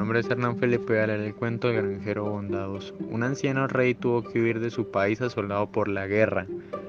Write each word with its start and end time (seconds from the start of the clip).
nombre 0.00 0.20
es 0.20 0.30
Hernán 0.30 0.56
Felipe 0.56 0.94
y 0.94 0.96
a 0.96 1.06
leer 1.06 1.20
el 1.20 1.34
cuento 1.34 1.68
del 1.68 1.86
granjero 1.86 2.24
bondadoso. 2.24 2.96
Un 3.10 3.22
anciano 3.22 3.66
rey 3.66 3.94
tuvo 3.94 4.22
que 4.22 4.40
huir 4.40 4.58
de 4.58 4.70
su 4.70 4.90
país 4.90 5.20
asolado 5.20 5.70
por 5.70 5.88
la 5.88 6.06
guerra. 6.06 6.46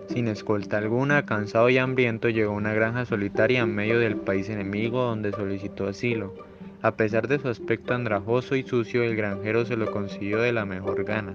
Sin 0.07 0.29
escolta 0.29 0.77
alguna, 0.77 1.25
cansado 1.25 1.69
y 1.69 1.77
hambriento, 1.77 2.29
llegó 2.29 2.53
a 2.53 2.55
una 2.55 2.73
granja 2.73 3.03
solitaria 3.03 3.63
en 3.63 3.75
medio 3.75 3.99
del 3.99 4.15
país 4.15 4.47
enemigo 4.47 5.03
donde 5.03 5.33
solicitó 5.33 5.89
asilo. 5.89 6.33
A 6.81 6.95
pesar 6.95 7.27
de 7.27 7.37
su 7.37 7.49
aspecto 7.49 7.93
andrajoso 7.93 8.55
y 8.55 8.63
sucio, 8.63 9.03
el 9.03 9.17
granjero 9.17 9.65
se 9.65 9.75
lo 9.75 9.91
consiguió 9.91 10.39
de 10.39 10.53
la 10.53 10.65
mejor 10.65 11.03
gana. 11.03 11.33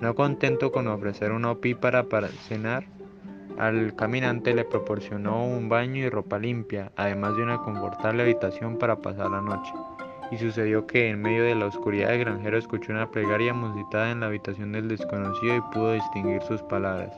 No 0.00 0.14
contento 0.14 0.70
con 0.70 0.86
ofrecer 0.86 1.32
una 1.32 1.50
opípara 1.50 2.04
para 2.04 2.28
cenar, 2.28 2.84
al 3.58 3.96
caminante 3.96 4.54
le 4.54 4.64
proporcionó 4.64 5.44
un 5.44 5.68
baño 5.68 6.04
y 6.04 6.08
ropa 6.08 6.38
limpia, 6.38 6.92
además 6.94 7.34
de 7.36 7.42
una 7.42 7.58
confortable 7.58 8.22
habitación 8.22 8.78
para 8.78 9.00
pasar 9.00 9.28
la 9.28 9.40
noche. 9.40 9.72
Y 10.30 10.38
sucedió 10.38 10.86
que 10.86 11.10
en 11.10 11.22
medio 11.22 11.44
de 11.44 11.54
la 11.54 11.66
oscuridad 11.66 12.12
el 12.12 12.20
granjero 12.20 12.58
escuchó 12.58 12.92
una 12.92 13.10
plegaria 13.10 13.54
musitada 13.54 14.10
en 14.10 14.20
la 14.20 14.26
habitación 14.26 14.72
del 14.72 14.88
desconocido 14.88 15.56
y 15.56 15.60
pudo 15.72 15.92
distinguir 15.92 16.42
sus 16.42 16.62
palabras. 16.62 17.12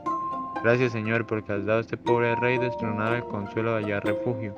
Gracias 0.63 0.93
Señor 0.93 1.27
porque 1.27 1.53
has 1.53 1.65
dado 1.65 1.79
a 1.79 1.83
este 1.83 1.97
pobre 1.97 2.35
rey 2.37 2.59
destronado 2.59 3.15
el 3.15 3.25
consuelo 3.25 3.77
de 3.77 3.85
hallar 3.85 4.05
refugio. 4.05 4.55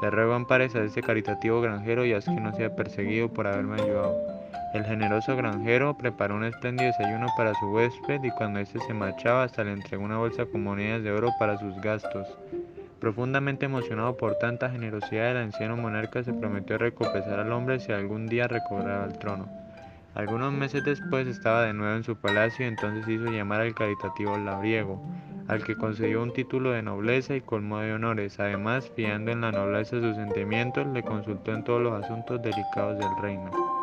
Te 0.00 0.10
ruego 0.10 0.34
ampares 0.34 0.74
a 0.74 0.82
este 0.82 1.00
caritativo 1.00 1.60
granjero 1.60 2.04
y 2.04 2.12
haz 2.12 2.24
que 2.24 2.32
no 2.32 2.54
sea 2.54 2.74
perseguido 2.74 3.28
por 3.28 3.46
haberme 3.46 3.80
ayudado. 3.80 4.16
El 4.74 4.84
generoso 4.84 5.36
granjero 5.36 5.96
preparó 5.96 6.34
un 6.34 6.44
espléndido 6.44 6.90
desayuno 6.90 7.28
para 7.36 7.54
su 7.54 7.66
huésped 7.66 8.22
y 8.24 8.30
cuando 8.32 8.58
éste 8.58 8.80
se 8.80 8.92
marchaba 8.92 9.44
hasta 9.44 9.62
le 9.62 9.72
entregó 9.72 10.04
una 10.04 10.18
bolsa 10.18 10.46
con 10.46 10.64
monedas 10.64 11.04
de 11.04 11.12
oro 11.12 11.30
para 11.38 11.56
sus 11.58 11.80
gastos. 11.80 12.26
Profundamente 13.04 13.66
emocionado 13.66 14.16
por 14.16 14.36
tanta 14.36 14.70
generosidad, 14.70 15.32
el 15.32 15.36
anciano 15.36 15.76
monarca 15.76 16.24
se 16.24 16.32
prometió 16.32 16.78
recompensar 16.78 17.38
al 17.38 17.52
hombre 17.52 17.78
si 17.78 17.92
algún 17.92 18.26
día 18.26 18.48
recobraba 18.48 19.04
el 19.04 19.18
trono. 19.18 19.46
Algunos 20.14 20.54
meses 20.54 20.82
después 20.86 21.26
estaba 21.26 21.66
de 21.66 21.74
nuevo 21.74 21.94
en 21.96 22.02
su 22.02 22.16
palacio 22.16 22.64
y 22.64 22.68
entonces 22.68 23.06
hizo 23.06 23.26
llamar 23.26 23.60
al 23.60 23.74
caritativo 23.74 24.38
labriego, 24.38 25.02
al 25.48 25.62
que 25.62 25.76
concedió 25.76 26.22
un 26.22 26.32
título 26.32 26.70
de 26.70 26.80
nobleza 26.80 27.36
y 27.36 27.42
colmó 27.42 27.80
de 27.80 27.92
honores. 27.92 28.40
Además, 28.40 28.90
fiando 28.96 29.32
en 29.32 29.42
la 29.42 29.52
nobleza 29.52 30.00
sus 30.00 30.16
sentimientos, 30.16 30.86
le 30.86 31.02
consultó 31.02 31.52
en 31.52 31.62
todos 31.62 31.82
los 31.82 32.02
asuntos 32.02 32.40
delicados 32.40 32.98
del 32.98 33.10
reino. 33.20 33.73